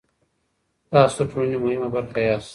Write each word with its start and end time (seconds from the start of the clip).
تاسو 0.91 1.17
د 1.19 1.27
ټولني 1.31 1.57
مهمه 1.63 1.87
برخه 1.95 2.19
ياست. 2.27 2.49